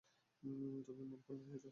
তুমি 0.43 0.67
মনঃক্ষণ 1.01 1.37
হয়েছ? 1.47 1.65